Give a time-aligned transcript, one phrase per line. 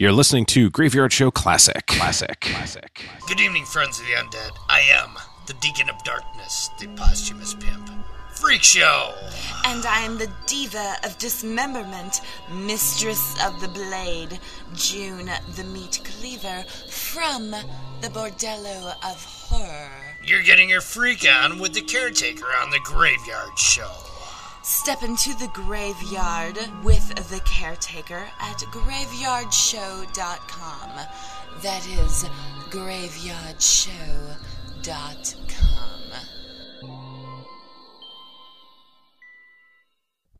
[0.00, 1.86] You're listening to Graveyard Show Classic.
[1.86, 2.40] Classic.
[2.40, 3.04] Classic.
[3.28, 4.52] Good evening, friends of the undead.
[4.66, 5.10] I am
[5.46, 7.90] the Deacon of Darkness, the posthumous pimp.
[8.30, 9.12] Freak Show!
[9.66, 14.40] And I am the diva of dismemberment, mistress of the blade,
[14.74, 19.90] June the meat cleaver, from the bordello of horror.
[20.24, 23.92] You're getting your freak on with the caretaker on the Graveyard Show.
[24.62, 30.90] Step into the graveyard with the caretaker at graveyardshow.com.
[31.62, 32.24] That is
[32.68, 34.36] graveyardshow.com.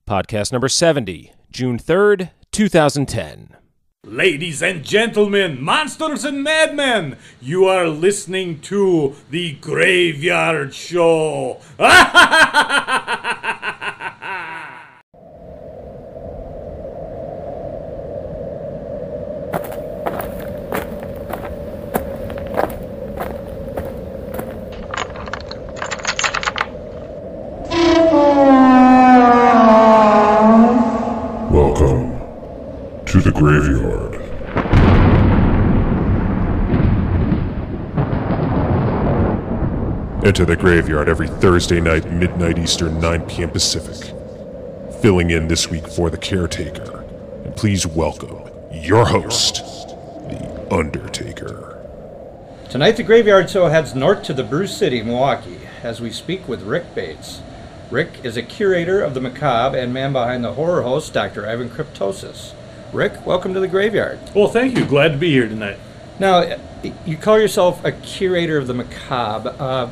[0.06, 3.56] Podcast number 70, June 3rd, 2010.
[4.04, 11.60] Ladies and gentlemen, monsters and madmen, you are listening to the Graveyard Show.
[31.50, 32.20] Welcome
[33.06, 34.16] to the graveyard.
[40.40, 43.50] Enter the graveyard every Thursday night, midnight Eastern, 9 p.m.
[43.50, 44.16] Pacific.
[45.02, 47.04] Filling in this week for the caretaker.
[47.44, 49.56] And please welcome your host,
[50.30, 51.86] the Undertaker.
[52.70, 56.62] Tonight, the Graveyard Show heads north to the Brew City, Milwaukee, as we speak with
[56.62, 57.42] Rick Bates.
[57.90, 61.46] Rick is a curator of the macabre and man behind the horror host, Dr.
[61.46, 62.54] Ivan Cryptosis.
[62.94, 64.18] Rick, welcome to the Graveyard.
[64.34, 64.86] well, thank you.
[64.86, 65.78] Glad to be here tonight.
[66.18, 66.56] Now,
[67.04, 69.54] you call yourself a curator of the macabre.
[69.58, 69.90] Uh,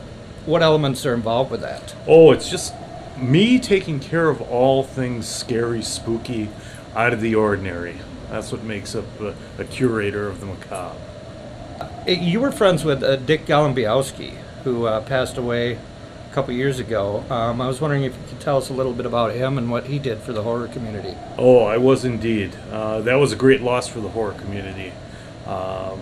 [0.49, 1.95] what elements are involved with that?
[2.07, 2.75] Oh, it's just
[3.19, 6.49] me taking care of all things scary, spooky,
[6.97, 7.99] out of the ordinary.
[8.31, 10.99] That's what makes up a, a curator of the macabre.
[11.81, 14.31] Uh, You were friends with uh, Dick Golembiewski,
[14.65, 15.75] who uh, passed away
[16.31, 17.25] a couple years ago.
[17.31, 19.70] Um, I was wondering if you could tell us a little bit about him and
[19.70, 21.14] what he did for the horror community.
[21.37, 22.57] Oh, I was indeed.
[22.73, 24.92] Uh, that was a great loss for the horror community.
[25.47, 26.01] Um,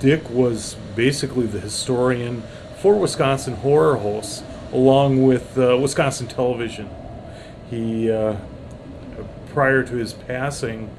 [0.00, 2.42] Dick was basically the historian
[2.80, 6.88] for Wisconsin horror hosts, along with uh, Wisconsin television.
[7.70, 8.36] He, uh,
[9.48, 10.90] prior to his passing,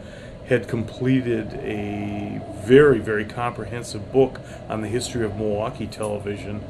[0.48, 6.62] had completed a very, very comprehensive book on the history of Milwaukee television.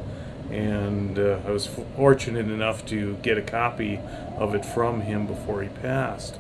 [0.52, 4.00] And uh, I was fortunate enough to get a copy
[4.38, 6.38] of it from him before he passed.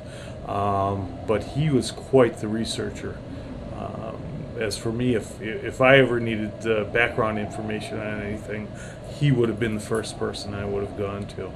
[0.47, 3.17] Um, but he was quite the researcher.
[4.59, 8.67] As for me, if if I ever needed uh, background information on anything,
[9.17, 11.51] he would have been the first person I would have gone to.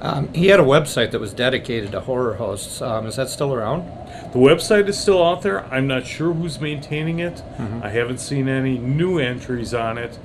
[0.00, 2.82] Um, he had a website that was dedicated to horror hosts.
[2.82, 3.86] Um, is that still around?
[4.32, 5.64] The website is still out there.
[5.66, 7.42] I'm not sure who's maintaining it.
[7.82, 10.18] I haven't seen any new entries on it,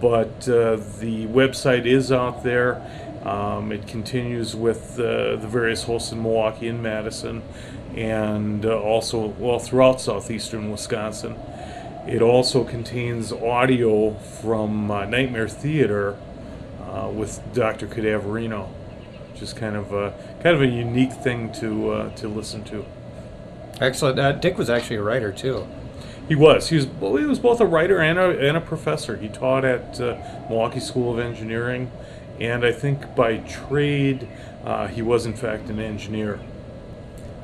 [0.00, 2.82] but uh, the website is out there.
[3.24, 7.42] Um, it continues with uh, the various hosts in Milwaukee and Madison,
[7.96, 11.36] and uh, also well throughout southeastern Wisconsin.
[12.06, 16.16] It also contains audio from uh, Nightmare Theater
[16.80, 17.88] uh, with Dr.
[17.88, 18.68] Cadaverino,
[19.32, 22.84] which is kind of a kind of a unique thing to uh, to listen to.
[23.80, 24.18] Excellent.
[24.18, 25.66] Uh, Dick was actually a writer too.
[26.28, 26.68] He was.
[26.68, 26.86] He was.
[26.86, 29.16] Well, he was both a writer and a and a professor.
[29.16, 30.16] He taught at uh,
[30.48, 31.90] Milwaukee School of Engineering,
[32.40, 34.28] and I think by trade,
[34.64, 36.40] uh, he was in fact an engineer.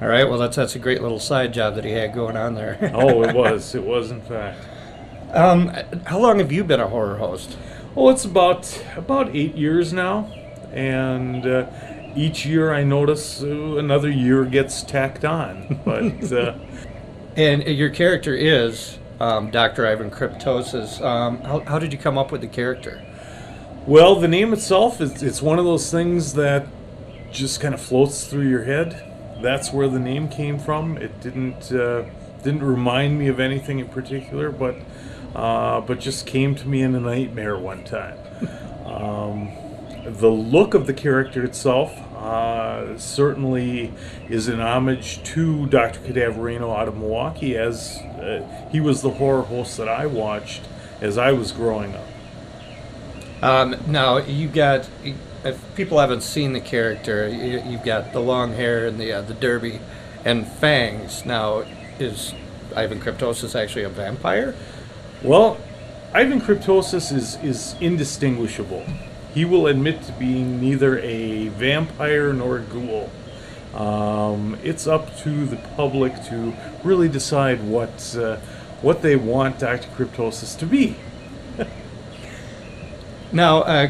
[0.03, 0.29] All right.
[0.29, 2.91] Well, that's that's a great little side job that he had going on there.
[2.95, 3.75] Oh, it was.
[3.75, 4.59] It was in fact.
[5.33, 5.69] um,
[6.07, 7.57] how long have you been a horror host?
[7.95, 10.31] Well, it's about about eight years now,
[10.73, 11.67] and uh,
[12.17, 15.81] each year I notice uh, another year gets tacked on.
[15.85, 16.55] But uh,
[17.37, 19.87] And your character is um, Dr.
[19.87, 21.01] Ivan Cryptosis.
[21.01, 23.01] Um, how, how did you come up with the character?
[23.87, 26.67] well, the name itself is it's one of those things that
[27.33, 29.12] just kind of floats through your head.
[29.43, 30.97] That's where the name came from.
[30.97, 32.05] It didn't uh,
[32.43, 34.77] didn't remind me of anything in particular, but
[35.35, 38.19] uh, but just came to me in a nightmare one time.
[38.85, 39.51] Um,
[40.05, 43.93] the look of the character itself uh, certainly
[44.29, 46.01] is an homage to Dr.
[46.01, 50.63] Cadaverino out of Milwaukee, as uh, he was the horror host that I watched
[51.01, 52.07] as I was growing up.
[53.43, 54.89] Um, now you got.
[55.45, 59.23] If people haven't seen the character, you, you've got the long hair and the uh,
[59.23, 59.81] the derby,
[60.25, 61.25] and fangs.
[61.25, 61.65] Now,
[61.99, 62.33] is
[62.77, 64.55] Ivan Cryptosis actually a vampire?
[65.23, 65.59] Well,
[66.13, 68.85] Ivan Cryptosis is, is indistinguishable.
[69.35, 73.11] He will admit to being neither a vampire nor a ghoul.
[73.75, 76.53] Um, it's up to the public to
[76.85, 78.37] really decide what uh,
[78.83, 79.89] what they want Dr.
[79.89, 80.97] Cryptosis to be.
[83.35, 83.89] Now, uh,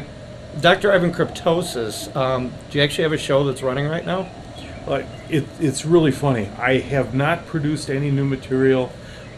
[0.61, 0.91] Dr.
[0.91, 4.29] Ivan Cryptosis, um, do you actually have a show that's running right now?
[4.87, 6.47] Uh, it, it's really funny.
[6.59, 8.91] I have not produced any new material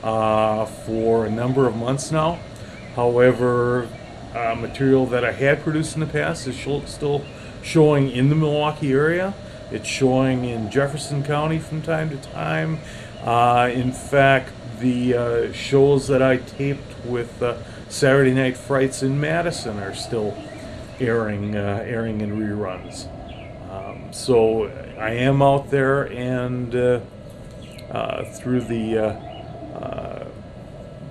[0.03, 2.39] uh, for a number of months now.
[2.95, 3.87] However,
[4.33, 7.23] uh, material that I had produced in the past is sho- still
[7.63, 9.33] showing in the Milwaukee area.
[9.71, 12.79] It's showing in Jefferson County from time to time.
[13.23, 17.57] Uh, in fact, the uh, shows that I taped with uh,
[17.87, 20.37] Saturday Night Frights in Madison are still
[20.99, 23.07] airing, uh, airing in reruns.
[23.71, 24.65] Um, so
[24.97, 26.99] I am out there, and uh,
[27.91, 30.25] uh, through the uh, uh,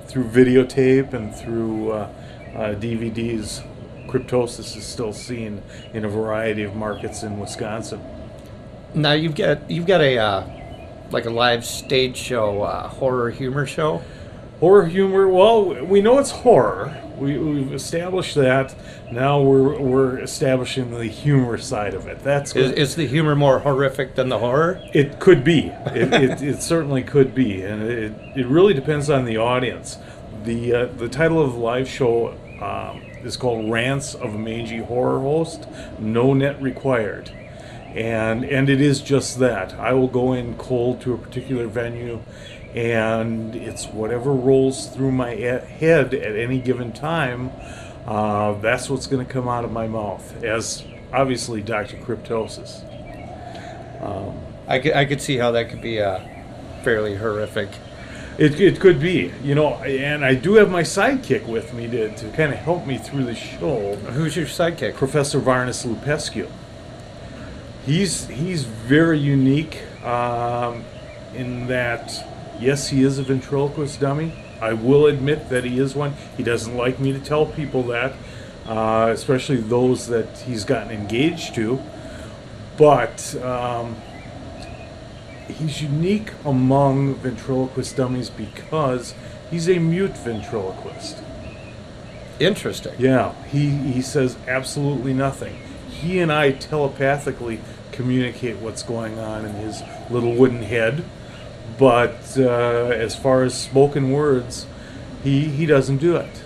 [0.06, 2.08] through videotape and through uh,
[2.54, 3.66] uh, DVDs,
[4.06, 8.00] cryptosis is still seen in a variety of markets in Wisconsin.
[8.94, 10.46] Now you've got you've got a uh,
[11.10, 14.02] like a live stage show, uh, horror humor show.
[14.60, 15.28] Horror humor.
[15.28, 16.96] Well, we know it's horror.
[17.18, 18.74] We, we've established that.
[19.12, 22.20] Now we're we're establishing the humor side of it.
[22.20, 24.80] That's Is, is the humor more horrific than the horror?
[24.92, 25.68] It could be.
[25.86, 29.98] It, it, it certainly could be, and it, it really depends on the audience.
[30.44, 34.78] the uh, The title of the live show um, is called "Rants of a Mangy
[34.78, 35.66] Horror Host."
[36.00, 37.30] No net required,
[37.94, 39.74] and and it is just that.
[39.74, 42.20] I will go in cold to a particular venue,
[42.74, 47.52] and it's whatever rolls through my head at any given time.
[48.06, 51.96] Uh, that's what's going to come out of my mouth, as obviously Dr.
[51.98, 52.84] Cryptosis.
[54.66, 56.20] I could, I could see how that could be uh,
[56.82, 57.68] fairly horrific.
[58.38, 62.14] It, it could be, you know, and I do have my sidekick with me to,
[62.16, 64.94] to kind of help me through the show, Who's your sidekick?
[64.94, 66.50] Professor Varnus Lupescu.
[67.86, 70.84] He's he's very unique um,
[71.34, 72.26] in that,
[72.64, 74.32] yes, he is a ventriloquist dummy.
[74.60, 76.14] I will admit that he is one.
[76.36, 78.14] He doesn't like me to tell people that,
[78.66, 81.80] uh, especially those that he's gotten engaged to.
[82.76, 83.96] But um,
[85.48, 89.14] he's unique among ventriloquist dummies because
[89.50, 91.18] he's a mute ventriloquist.
[92.40, 92.94] Interesting.
[92.98, 95.56] Yeah, he, he says absolutely nothing.
[95.88, 97.60] He and I telepathically
[97.92, 101.04] communicate what's going on in his little wooden head,
[101.78, 102.42] but uh,
[102.92, 104.66] as far as spoken words,
[105.22, 106.42] he, he doesn't do it.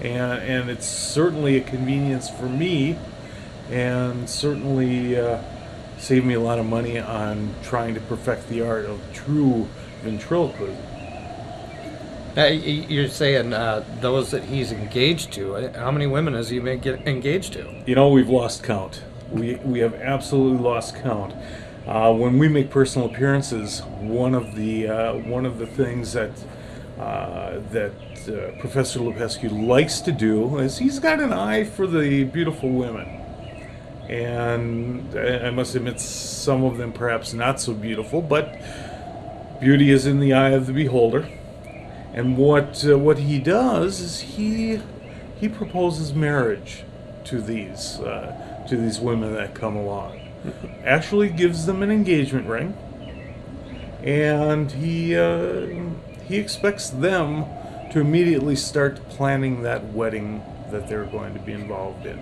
[0.00, 2.96] And, and it's certainly a convenience for me,
[3.70, 5.38] and certainly uh,
[5.98, 9.68] saved me a lot of money on trying to perfect the art of true
[10.02, 10.76] ventriloquism.
[12.34, 15.54] Now, y- y- you're saying uh, those that he's engaged to.
[15.54, 17.72] uh, How many women has he been engaged to?
[17.86, 19.02] You know, we've lost count.
[19.30, 21.34] We, we have absolutely lost count.
[21.86, 26.30] Uh, when we make personal appearances, one of the uh, one of the things that
[27.00, 27.92] uh, that
[28.28, 33.08] uh, Professor Lupescu likes to do is he's got an eye for the beautiful women,
[34.08, 38.60] and I I must admit some of them perhaps not so beautiful, but
[39.60, 41.28] beauty is in the eye of the beholder.
[42.14, 44.80] And what uh, what he does is he
[45.40, 46.84] he proposes marriage
[47.24, 50.21] to these uh, to these women that come along.
[50.84, 52.76] Actually, gives them an engagement ring,
[54.02, 55.66] and he uh,
[56.26, 57.44] he expects them
[57.92, 62.18] to immediately start planning that wedding that they're going to be involved in.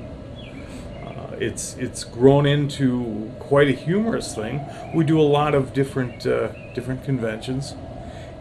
[1.07, 4.67] Uh, it's it's grown into quite a humorous thing.
[4.95, 7.75] We do a lot of different uh, different conventions,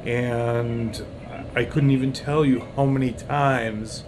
[0.06, 1.02] and
[1.56, 4.04] I couldn't even tell you how many times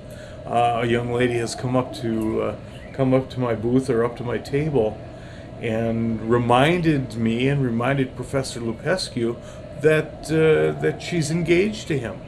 [0.45, 2.55] uh, a young lady has come up to uh,
[2.91, 4.97] come up to my booth or up to my table
[5.61, 9.37] and reminded me and reminded Professor Lupescu
[9.81, 12.21] that uh, that she's engaged to him,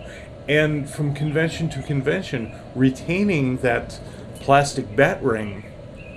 [0.47, 3.99] and from convention to convention, retaining that
[4.35, 5.65] plastic bat ring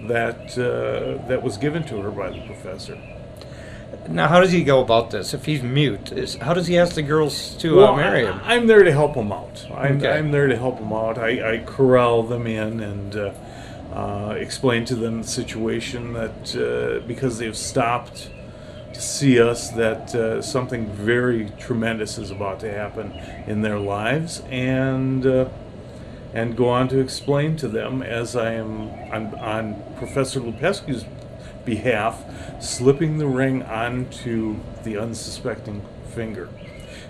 [0.08, 2.98] that uh, that was given to her by the professor.
[4.08, 5.32] Now, how does he go about this?
[5.32, 8.40] If he's mute, is, how does he ask the girls to uh, marry him?
[8.44, 9.64] I, am there to help him out.
[9.72, 10.10] I'm, Okay.
[10.10, 11.18] I'm there to help him out.
[11.18, 13.16] I, I corral them in and
[13.96, 18.28] uh, explain to them the situation that uh, because they've stopped
[18.92, 23.10] to see us, that uh, something very tremendous is about to happen
[23.46, 25.48] in their lives, and uh,
[26.34, 31.06] and go on to explain to them as I am on, on Professor Lupescu's
[31.64, 32.22] behalf,
[32.60, 35.82] slipping the ring onto the unsuspecting
[36.14, 36.50] finger.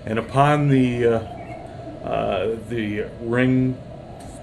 [0.05, 1.05] And upon the
[2.05, 3.77] uh, the ring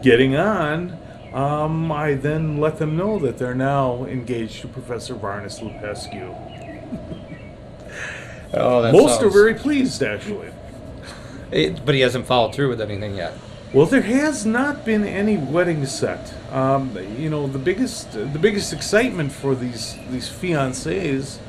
[0.01, 0.99] getting on,
[1.33, 6.35] um, I then let them know that they're now engaged to Professor Varnus Lupescu.
[8.55, 10.49] Oh, that Most are very pleased, actually.
[11.51, 13.33] It- but he hasn't followed through with anything yet.
[13.73, 16.31] Well, there has not been any wedding set.
[16.51, 21.39] Um, you know, the biggest the biggest excitement for these these fiancés,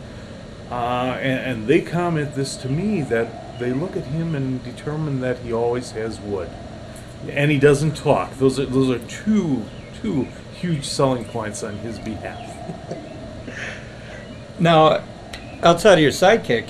[0.70, 5.20] uh, and, and they comment this to me that they look at him and determine
[5.20, 6.48] that he always has wood,
[7.30, 8.34] and he doesn't talk.
[8.38, 9.64] Those are those are two
[10.00, 12.50] two huge selling points on his behalf.
[14.58, 15.02] Now,
[15.62, 16.68] outside of your sidekick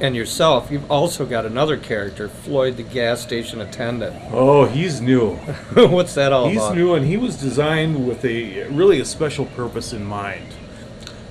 [0.00, 4.16] and yourself, you've also got another character, Floyd, the gas station attendant.
[4.30, 5.34] Oh, he's new.
[5.74, 6.74] What's that all He's about?
[6.74, 10.54] He's new, and he was designed with a really a special purpose in mind.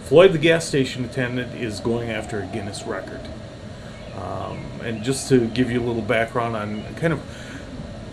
[0.04, 3.22] Floyd, the gas station attendant, is going after a Guinness record.
[4.16, 7.22] Um, and just to give you a little background on kind of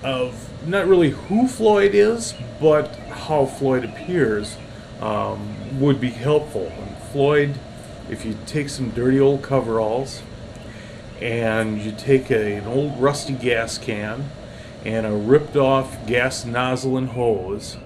[0.05, 4.57] of not really who Floyd is, but how Floyd appears,
[5.01, 6.67] um, would be helpful.
[6.67, 7.55] And Floyd,
[8.11, 10.23] if you take some dirty old coveralls
[11.21, 14.31] and you take a, an old rusty gas can
[14.85, 17.79] and a ripped off gas nozzle and hose,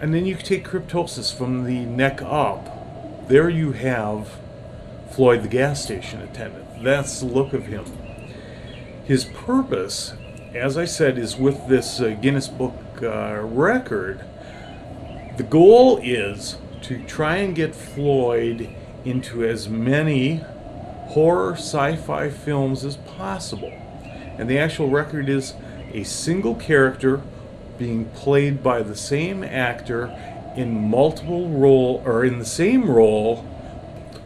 [0.00, 4.38] and then you take cryptosis from the neck up, there you have
[5.10, 6.82] Floyd the gas station attendant.
[6.82, 7.84] That's the look of him.
[9.04, 10.14] His purpose,
[10.54, 14.24] as I said, is with this uh, Guinness Book uh, record.
[15.36, 18.68] The goal is to try and get Floyd
[19.04, 20.42] into as many
[21.08, 23.72] horror sci fi films as possible.
[24.38, 25.54] And the actual record is
[25.92, 27.22] a single character
[27.78, 30.14] being played by the same actor
[30.56, 33.44] in multiple role or in the same role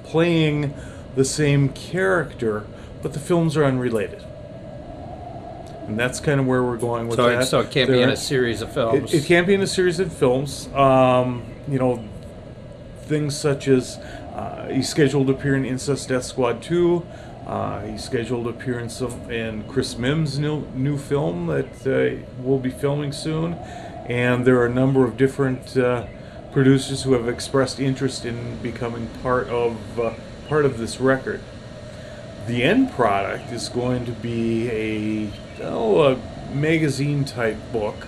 [0.05, 0.75] playing
[1.15, 2.65] the same character,
[3.03, 4.25] but the films are unrelated.
[5.87, 7.47] And that's kind of where we're going with so, that.
[7.47, 9.13] so it can't be in a series of films.
[9.13, 10.69] it, it can't be in a series of films.
[10.75, 12.05] Um, you know,
[13.03, 13.99] things such as
[14.35, 17.05] uh, he's scheduled to appear in Incest Death Squad 2.
[17.47, 22.25] Uh, he's scheduled to appear in some in Chris Mihm's new new film that uh,
[22.39, 23.55] we'll be filming soon,
[24.07, 26.07] and there are a number of different uh,
[26.53, 30.15] producers who have expressed interest in becoming part of uh,
[30.49, 31.41] part of this record.
[32.47, 35.31] The end product is going to be a
[35.63, 38.07] oh, a magazine type book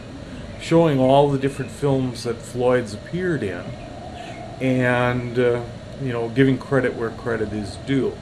[0.60, 3.64] showing all the different films that Floyd's appeared in,
[4.60, 5.62] and uh,
[6.02, 8.16] you know, giving credit where credit is due.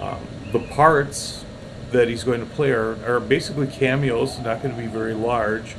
[0.00, 1.44] Um, the parts
[1.90, 5.76] that he's going to play are, are basically cameos, not going to be very large.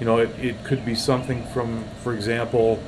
[0.00, 2.82] You know, it, it could be something from, for example,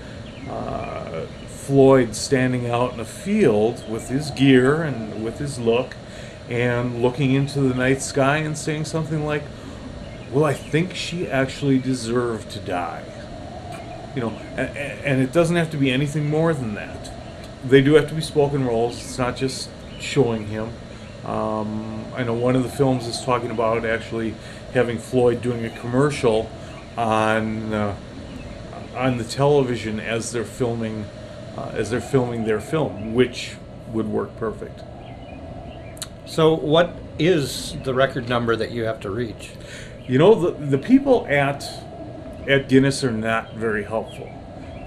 [0.49, 5.95] uh, Floyd standing out in a field with his gear and with his look
[6.51, 9.45] and looking into the night sky and saying something like,
[10.33, 13.05] Well, I think she actually deserved to die.
[14.15, 17.13] You know, and, and it doesn't have to be anything more than that.
[17.65, 20.73] They do have to be spoken roles, it's not just showing him.
[21.25, 24.35] Um, I know one of the films is talking about actually
[24.73, 26.51] having Floyd doing a commercial
[26.97, 27.97] on uh,
[28.97, 31.05] on the television as they're filming
[31.57, 33.57] uh, as they're filming their film, which
[33.93, 34.81] would work perfect.
[36.31, 39.51] So, what is the record number that you have to reach?
[40.07, 41.69] You know, the the people at
[42.47, 44.33] at Guinness are not very helpful.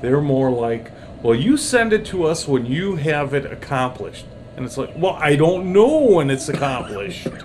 [0.01, 0.89] They're more like,
[1.21, 5.15] well, you send it to us when you have it accomplished, and it's like, well,
[5.19, 7.27] I don't know when it's accomplished.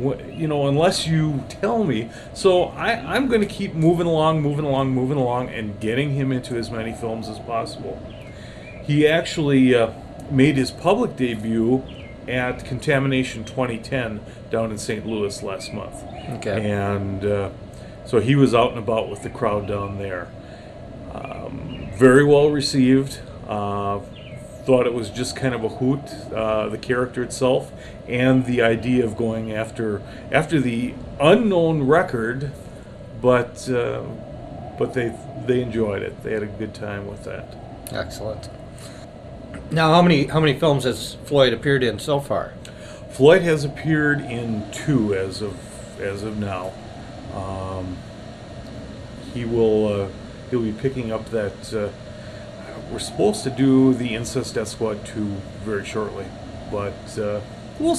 [0.00, 2.08] You know, unless you tell me.
[2.32, 6.32] So I, I'm going to keep moving along, moving along, moving along, and getting him
[6.32, 8.00] into as many films as possible.
[8.82, 9.92] He actually uh,
[10.30, 11.84] made his public debut
[12.30, 14.20] at Contamination 2010
[14.50, 15.04] down in St.
[15.06, 15.94] Louis last month.
[16.30, 16.70] Okay.
[16.70, 17.50] And uh,
[18.04, 20.28] so he was out and about with the crowd down there.
[21.12, 23.20] Um, very well received.
[23.46, 24.00] Uh,
[24.64, 26.00] thought it was just kind of a hoot,
[26.32, 27.72] uh, the character itself,
[28.06, 32.52] and the idea of going after after the unknown record,
[33.20, 34.02] but uh,
[34.78, 36.22] but they they enjoyed it.
[36.22, 37.56] They had a good time with that.
[37.90, 38.48] Excellent.
[39.72, 42.54] Now, how many how many films has Floyd appeared in so far?
[43.10, 46.72] Floyd has appeared in two as of as of now.
[47.34, 47.96] Um,
[49.32, 50.08] he will uh,
[50.50, 51.72] he'll be picking up that.
[51.72, 51.90] Uh,
[52.90, 56.26] we're supposed to do the Incest Death Squad two very shortly,
[56.72, 57.40] but uh,
[57.78, 57.98] we'll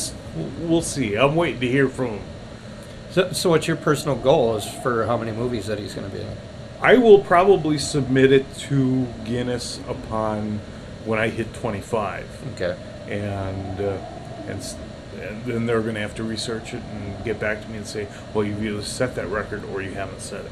[0.60, 1.16] we'll see.
[1.16, 2.24] I'm waiting to hear from him.
[3.12, 6.16] So, so what's your personal goal is for how many movies that he's going to
[6.16, 6.36] be in?
[6.82, 10.60] I will probably submit it to Guinness upon
[11.06, 12.28] when I hit 25.
[12.56, 12.76] Okay.
[13.10, 13.98] and uh,
[14.48, 14.76] and, s-
[15.20, 17.86] and then they're going to have to research it and get back to me and
[17.88, 20.52] say, well, you've either set that record or you haven't set it.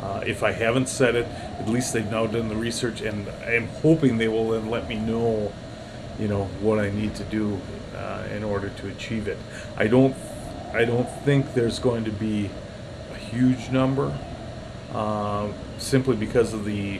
[0.00, 1.26] Uh, if I haven't set it,
[1.58, 4.96] at least they've now done the research, and I'm hoping they will then let me
[4.96, 5.52] know,
[6.18, 7.60] you know, what I need to do
[7.96, 9.38] uh, in order to achieve it.
[9.76, 10.16] I don't
[10.74, 12.50] I don't think there's going to be
[13.12, 14.12] a huge number,
[14.92, 16.98] um, simply because of the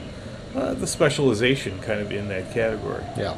[0.55, 3.05] uh, the specialization kind of in that category.
[3.17, 3.37] Yeah.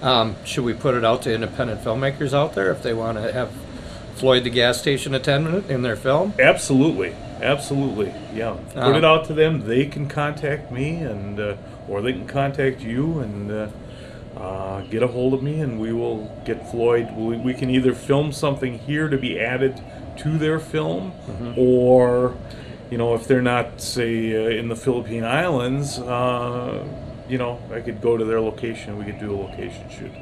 [0.00, 3.32] Um, should we put it out to independent filmmakers out there if they want to
[3.32, 3.50] have
[4.14, 6.34] Floyd the gas station attendant in their film?
[6.38, 8.56] Absolutely, absolutely, yeah.
[8.74, 9.66] Put Um, it out to them.
[9.66, 11.54] They can contact me, and uh,
[11.88, 13.68] or they can contact you, and uh,
[14.36, 17.08] uh, get a hold of me, and we will get Floyd.
[17.16, 19.80] We, we can either film something here to be added
[20.18, 21.12] to their film,
[21.56, 22.36] or
[22.90, 26.86] you know, if they're not say uh, in the Philippine Islands, uh,
[27.28, 28.98] you know, I could go to their location.
[28.98, 30.12] We could do a location shoot.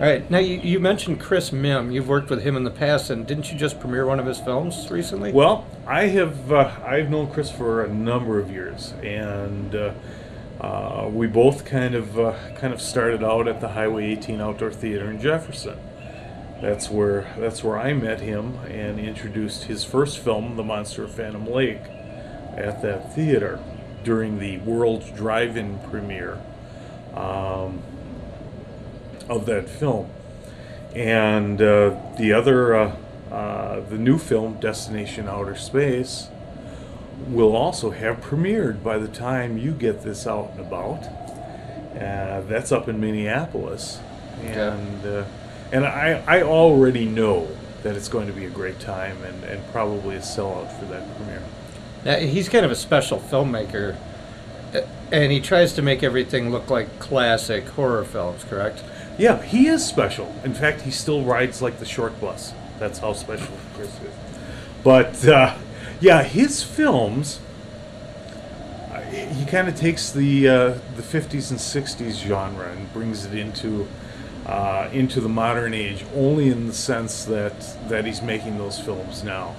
[0.00, 0.28] All right.
[0.28, 1.92] Now you, you mentioned Chris Mihm.
[1.92, 4.40] You've worked with him in the past, and didn't you just premiere one of his
[4.40, 5.32] films recently?
[5.32, 9.94] Well, I have uh, I've known Chris for a number of years, and uh,
[10.60, 14.72] uh, we both kind of uh, kind of started out at the Highway 18 Outdoor
[14.72, 15.78] Theater in Jefferson.
[16.64, 21.10] That's where that's where I met him and introduced his first film, The Monster of
[21.10, 21.82] Phantom Lake,
[22.56, 23.62] at that theater
[24.02, 26.40] during the World Drive-In premiere
[27.12, 27.82] um,
[29.28, 30.08] of that film.
[30.94, 32.96] And uh, the other, uh,
[33.30, 36.28] uh, the new film, Destination Outer Space,
[37.28, 41.04] will also have premiered by the time you get this out and about.
[41.94, 44.00] Uh, that's up in Minneapolis,
[44.40, 45.24] and uh,
[45.72, 47.48] and I I already know
[47.82, 51.16] that it's going to be a great time and, and probably a sellout for that
[51.16, 51.42] premiere.
[52.04, 53.96] Now, he's kind of a special filmmaker,
[55.12, 58.44] and he tries to make everything look like classic horror films.
[58.44, 58.82] Correct?
[59.18, 60.34] Yeah, he is special.
[60.44, 62.52] In fact, he still rides like the short bus.
[62.78, 64.14] That's how special Chris is.
[64.82, 65.54] But uh,
[66.00, 67.40] yeah, his films.
[68.90, 73.34] uh, He kind of takes the uh, the 50s and 60s genre and brings it
[73.34, 73.86] into
[74.46, 77.54] uh, into the modern age, only in the sense that
[77.88, 79.54] that he's making those films now.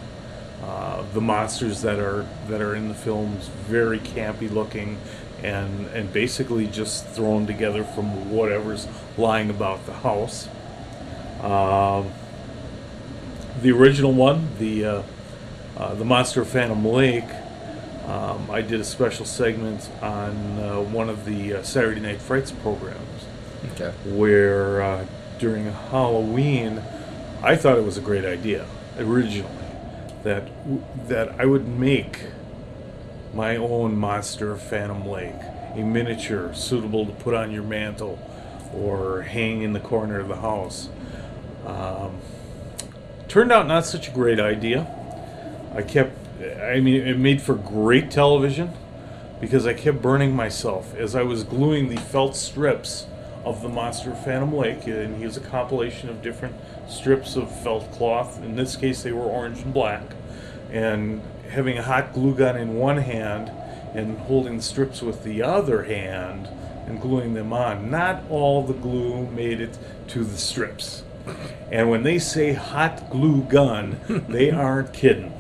[0.64, 4.98] Uh, the monsters that are that are in the films very campy looking
[5.44, 10.48] and and basically just thrown together from whatever's lying about the house.
[11.42, 12.12] Um,
[13.62, 15.04] the original one, the uh,
[15.78, 17.30] uh, the Monster of Phantom Lake,
[18.08, 22.52] um, I did a special segment on uh, one of the uh, Saturday Night Frights
[22.52, 23.15] programs
[23.74, 23.92] Okay.
[24.06, 25.06] where uh,
[25.40, 26.82] during Halloween,
[27.44, 28.66] I thought it was a great idea
[28.98, 29.52] originally
[30.24, 30.48] that
[31.08, 32.22] that I would make
[33.34, 35.36] my own monster Phantom Lake,
[35.76, 38.18] a miniature suitable to put on your mantle
[38.74, 40.90] or hang in the corner of the house.
[41.66, 42.20] Um,
[43.28, 44.88] turned out not such a great idea.
[45.76, 46.14] I kept,
[46.62, 48.72] I mean, it made for great television
[49.42, 53.06] because I kept burning myself as I was gluing the felt strips
[53.46, 56.56] of the Monster of Phantom Lake, and he was a compilation of different
[56.90, 58.44] strips of felt cloth.
[58.44, 60.04] In this case, they were orange and black,
[60.72, 63.52] and having a hot glue gun in one hand
[63.94, 66.50] and holding the strips with the other hand
[66.88, 67.90] and gluing them on.
[67.90, 69.78] Not all the glue made it
[70.10, 71.04] to the strips.
[71.72, 75.34] And when they say hot glue gun, they aren't kidding.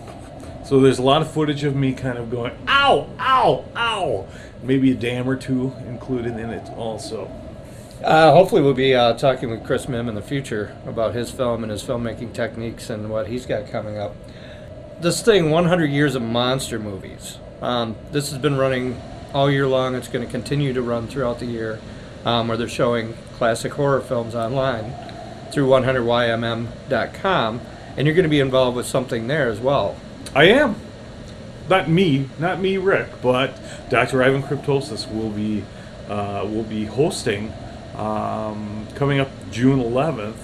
[0.63, 4.27] So there's a lot of footage of me kind of going, ow, ow, ow.
[4.63, 7.29] Maybe a dam or two included in it also.
[8.05, 11.63] Uh, hopefully, we'll be uh, talking with Chris Mihm in the future about his film
[11.63, 14.15] and his filmmaking techniques and what he's got coming up.
[15.01, 17.39] This thing, 100 Years of Monster Movies.
[17.63, 19.01] Um, this has been running
[19.33, 19.95] all year long.
[19.95, 21.79] It's going to continue to run throughout the year,
[22.25, 24.93] um, where they're showing classic horror films online
[25.51, 27.61] through 100ymm.com,
[27.97, 29.99] and you're going to be involved with something there as well.
[30.35, 30.75] I am.
[31.67, 33.57] Not me, not me, Rick, but
[33.89, 34.21] Dr.
[34.21, 35.63] Ivan Cryptosis will be
[36.07, 37.51] uh, will be hosting
[37.97, 40.36] um, coming up June 11th.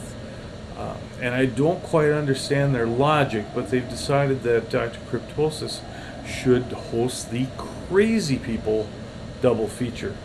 [0.78, 5.00] Uh, and I don't quite understand their logic, but they've decided that Dr.
[5.12, 5.82] Cryptosis
[6.26, 8.88] should host the Crazy People
[9.42, 10.16] double feature.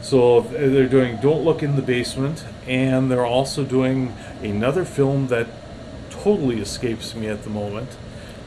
[0.00, 5.48] So they're doing Don't Look in the Basement, and they're also doing another film that
[6.08, 7.96] totally escapes me at the moment.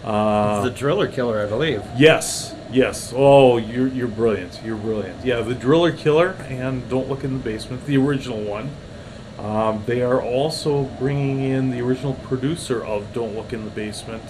[0.04, 1.84] Uh, the Driller Killer, I believe.
[1.98, 3.14] Yes, yes.
[3.16, 4.60] Oh, you're you're brilliant.
[4.64, 5.26] You're brilliant.
[5.26, 8.72] Yeah, the Driller Killer and Don't Look in the Basement, the original one.
[9.40, 14.24] Um, they are also bringing in the original producer of Don't Look in the Basement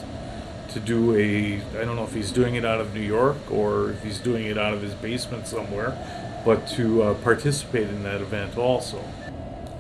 [0.69, 1.61] to do a.
[1.79, 4.45] I don't know if he's doing it out of New York or if he's doing
[4.45, 5.97] it out of his basement somewhere,
[6.45, 9.03] but to uh, participate in that event also.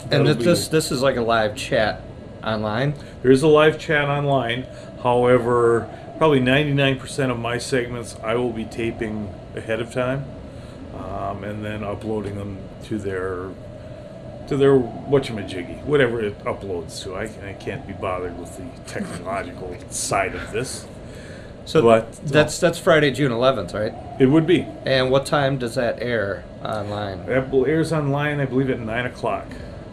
[0.09, 2.01] And this, this this is like a live chat
[2.43, 2.93] online.
[3.21, 4.65] There is a live chat online.
[5.01, 5.89] However,
[6.21, 10.23] probably 99% of my segments I will be taping ahead of time
[10.95, 13.49] um, and then uploading them to their
[14.47, 17.15] to their whatchamajiggy, whatever it uploads to.
[17.15, 20.85] I, I can't be bothered with the technological side of this.
[21.65, 24.21] So But- that's that's Friday, June 11th, right?
[24.21, 24.67] It would be.
[24.85, 27.25] And what time does that air online?
[27.25, 29.47] That airs online, I believe, at nine o'clock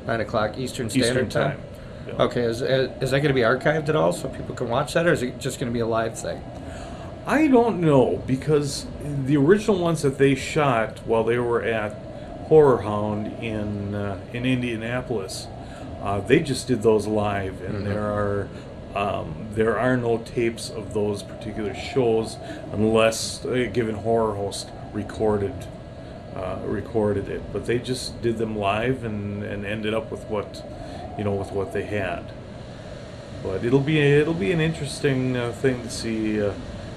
[0.07, 1.59] Nine o'clock Eastern Standard Eastern Time.
[1.59, 1.68] time.
[2.19, 5.07] Okay, is, is that going to be archived at all so people can watch that,
[5.07, 6.43] or is it just going to be a live thing?
[7.27, 11.93] I don't know because the original ones that they shot while they were at
[12.47, 15.47] Horror Hound in uh, in Indianapolis,
[16.03, 18.49] uh, they just did those live, and there are
[18.95, 22.39] um, there are no tapes of those particular shows
[22.73, 25.55] unless a given horror host recorded
[26.35, 27.43] uh, recorded it.
[27.53, 30.65] But they just did them live and, and ended up with what
[31.19, 32.25] you know with what they had.
[33.43, 36.53] But it'll be it'll be an interesting uh, thing to see uh,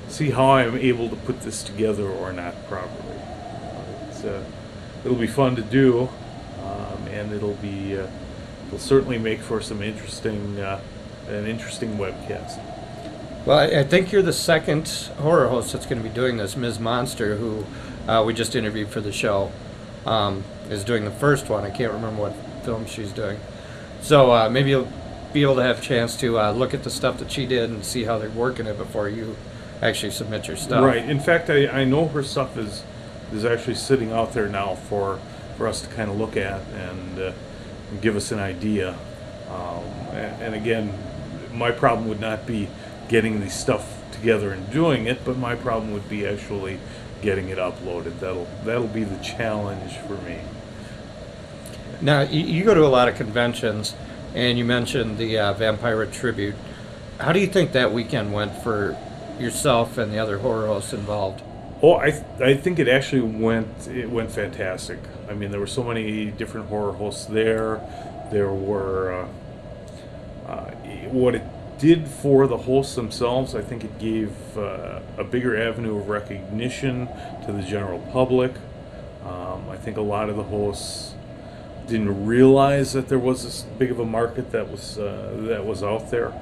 [0.07, 3.17] see how I'm able to put this together or not properly.
[3.17, 4.23] Uh, It's,
[5.03, 6.09] it'll be fun to do,
[6.63, 8.07] um, and it'll be uh,
[8.67, 10.79] it'll certainly make for some interesting uh,
[11.27, 12.59] an interesting webcast.
[13.45, 16.55] Well, I, I think you're the second horror host that's going to be doing this.
[16.55, 16.79] Ms.
[16.79, 17.65] Monster, who
[18.07, 19.51] uh, we just interviewed for the show,
[20.05, 21.63] um, is doing the first one.
[21.63, 23.39] I can't remember what film she's doing.
[24.01, 24.91] So uh, maybe you'll
[25.33, 27.69] be able to have a chance to uh, look at the stuff that she did
[27.69, 29.35] and see how they're working it before you
[29.81, 30.83] actually submit your stuff.
[30.83, 31.07] Right.
[31.07, 32.83] In fact, I, I know her stuff is
[33.31, 35.19] is actually sitting out there now for
[35.57, 37.31] for us to kind of look at and, uh,
[38.01, 38.95] give us an idea.
[39.49, 40.97] Um, and, and again,
[41.53, 42.67] my problem would not be
[43.09, 46.79] getting the stuff together and doing it, but my problem would be actually
[47.21, 48.19] getting it uploaded.
[48.19, 50.39] That'll that'll be the challenge for me.
[52.01, 53.93] Now, you, go to a lot of conventions,
[54.33, 56.55] and you mentioned the uh, Vampira Tribute.
[57.19, 58.97] How do you think that weekend went for
[59.39, 61.43] yourself and the other horror hosts involved?
[61.83, 64.99] Oh, I th- I think it actually went it went fantastic.
[65.29, 67.81] I mean, there were so many different horror hosts there.
[68.31, 69.27] There were
[70.47, 70.71] uh, uh,
[71.09, 71.43] what it
[71.77, 73.53] did for the hosts themselves.
[73.53, 77.07] I think it gave uh, a bigger avenue of recognition
[77.45, 78.53] to the general public.
[79.23, 81.13] Um, I think a lot of the hosts
[81.91, 85.83] didn't realize that there was this big of a market that was uh, that was
[85.83, 86.33] out there,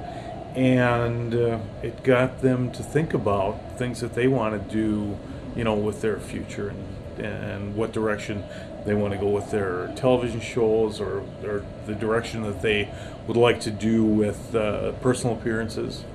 [0.56, 5.18] and uh, it got them to think about things that they want to do,
[5.56, 8.44] you know, with their future and and what direction
[8.86, 12.90] they want to go with their television shows or, or the direction that they
[13.28, 16.06] would like to do with uh, personal appearances.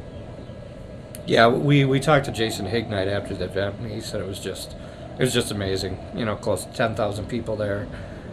[1.26, 4.40] Yeah, we, we talked to Jason Hignite after the event, and he said it was
[4.40, 4.74] just
[5.18, 5.98] it was just amazing.
[6.14, 7.86] You know, close to ten thousand people there,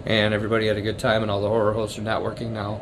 [0.05, 2.81] and everybody had a good time, and all the horror hosts are networking now.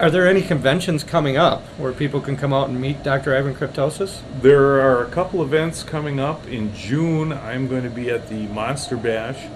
[0.00, 3.36] Are there any conventions coming up where people can come out and meet Dr.
[3.36, 4.22] Ivan Cryptosis?
[4.40, 7.34] There are a couple events coming up in June.
[7.34, 9.46] I'm going to be at the Monster Bash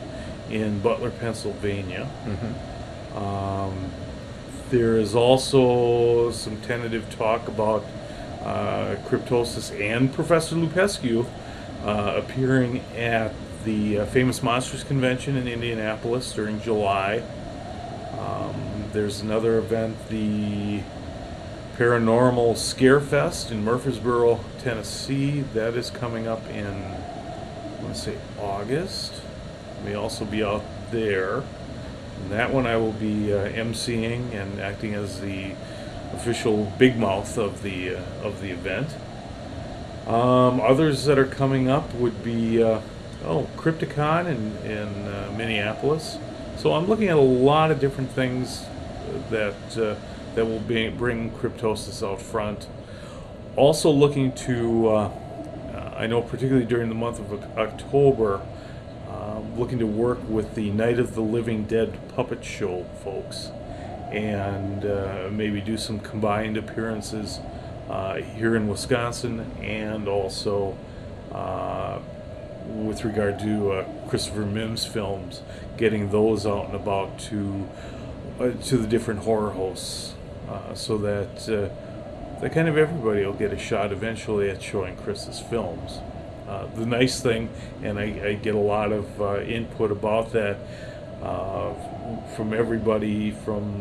[0.51, 2.11] in Butler, Pennsylvania.
[3.15, 3.91] Um,
[4.71, 7.85] there is also some tentative talk about
[8.43, 11.27] uh, Cryptosis and Professor Lupescu
[11.85, 13.33] uh, appearing at
[13.65, 17.23] the uh, Famous Monsters Convention in Indianapolis during July.
[18.19, 18.55] Um,
[18.93, 20.83] there's another event, the
[21.77, 25.41] Paranormal Scarefest in Murfreesboro, Tennessee.
[25.55, 29.15] That is coming up in, I want to say August.
[29.85, 31.39] May also be out there.
[31.39, 35.53] And that one I will be uh, emceeing and acting as the
[36.13, 38.95] official big mouth of the uh, of the event.
[40.07, 42.81] Um, others that are coming up would be uh,
[43.27, 46.19] oh Crypticon in in uh, Minneapolis.
[46.57, 48.65] So I'm looking at a lot of different things
[49.31, 49.97] that uh,
[50.35, 52.67] that will be, bring Cryptosis out front.
[53.57, 55.11] Also looking to, uh,
[55.97, 58.41] I know particularly during the month of October,
[59.09, 63.51] uh, looking to work with the Night of the Living Dead puppet show folks,
[64.11, 67.39] and uh, maybe do some combined appearances
[67.89, 70.77] uh, here in Wisconsin and also
[71.33, 72.01] uh,
[72.67, 75.43] with regard to uh, Christopher Mihm's films,
[75.77, 77.69] getting those out and about to
[78.41, 80.15] uh, to the different horror hosts,
[80.49, 84.97] uh, so that uh, that kind of everybody will get a shot eventually at showing
[84.97, 86.01] Chris's films.
[86.49, 87.49] Uh, the nice thing,
[87.83, 90.59] and I, I get a lot of uh, input about that
[92.37, 93.81] from everybody from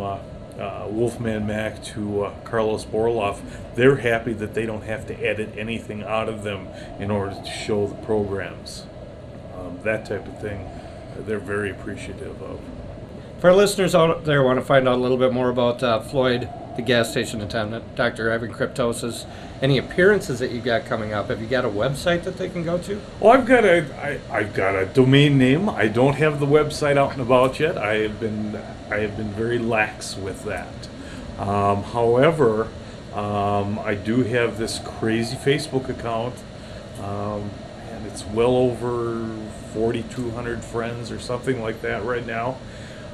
[0.60, 3.42] uh, Wolfman Mac to uh, Karlos Borloff.
[3.76, 6.68] They're happy that they don't have to edit anything out of them
[7.00, 8.86] in order to show the programs.
[9.58, 12.60] Um, that type of thing, uh, they're very appreciative of.
[13.40, 16.00] For our listeners out there want to find out a little bit more about uh,
[16.00, 18.32] Floyd the gas station attendant, Dr.
[18.32, 19.26] Ivan Cryptosis.
[19.62, 21.30] Any appearances that you got coming up?
[21.30, 23.02] Have you got a website that they can go to?
[23.20, 25.70] Well, I've got a I, I've got a domain name.
[25.70, 27.78] I don't have the website out and about yet.
[27.78, 28.60] I have been
[28.90, 30.68] I have been very lax with that.
[31.40, 32.68] Um, however,
[33.14, 36.36] um, I do have this crazy Facebook account,
[37.02, 37.50] um,
[37.90, 39.26] and it's well over
[39.74, 42.58] 4,200 friends or something like that right now.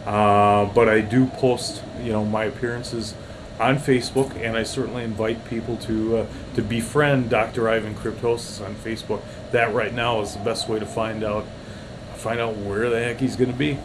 [0.05, 3.13] Uh, but I do post, you know, my appearances
[3.59, 7.69] on Facebook, and I certainly invite people to uh, to befriend Dr.
[7.69, 9.21] Ivan Cryptosis on Facebook.
[9.51, 11.45] That right now is the best way to find out
[12.15, 13.77] find out where the heck he's going to be.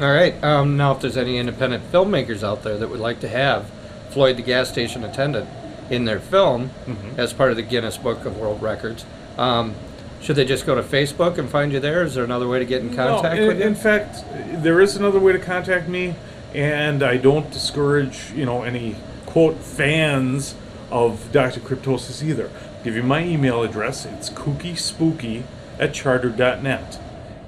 [0.00, 0.42] All right.
[0.42, 3.70] Um, now, if there's any independent filmmakers out there that would like to have
[4.10, 5.48] Floyd the gas station attendant
[5.90, 6.70] in their film
[7.16, 9.04] as part of the Guinness Book of World Records,
[9.36, 9.74] um,
[10.22, 12.02] should they just go to Facebook and find you there?
[12.04, 13.64] Is there another way to get in contact no, in, with you?
[13.64, 14.24] in fact,
[14.62, 16.14] there is another way to contact me,
[16.54, 20.54] and I don't discourage you know any quote fans
[20.90, 21.60] of Dr.
[21.60, 22.50] Cryptosis either.
[22.84, 24.04] give you my email address.
[24.04, 25.44] It's kookyspooky
[25.78, 27.00] at charter.net.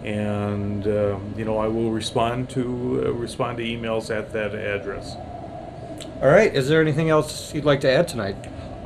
[0.03, 5.17] And um, you know I will respond to uh, respond to emails at that address.
[6.21, 6.55] All right.
[6.55, 8.37] Is there anything else you'd like to add tonight?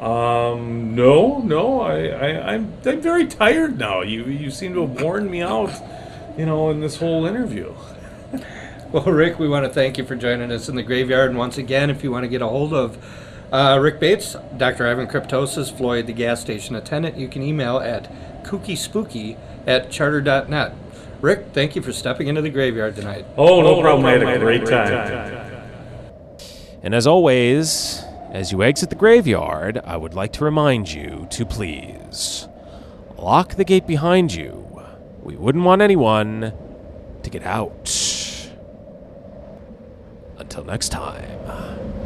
[0.00, 4.02] Um, no, no, I, I, I'm, I'm very tired now.
[4.02, 5.72] You, you seem to have worn me out,
[6.36, 7.74] you know, in this whole interview.
[8.90, 11.30] Well, Rick, we want to thank you for joining us in the graveyard.
[11.30, 12.96] And once again, if you want to get a hold of
[13.52, 14.86] uh, Rick Bates, Dr.
[14.86, 18.10] Ivan Cryptosis, Floyd, the gas station attendant, you can email at
[18.44, 20.74] kookyspooky at charter.net.
[21.20, 23.26] Rick, thank you for stepping into the graveyard tonight.
[23.36, 24.06] Oh, no, problem.
[24.06, 25.66] I had a great time.
[26.82, 31.44] And as always, as you exit the graveyard, I would like to remind you to
[31.44, 32.48] please
[33.18, 34.64] lock the gate behind you.
[35.22, 36.52] We wouldn't want anyone
[37.22, 38.07] to get out.
[40.58, 41.97] Until next time.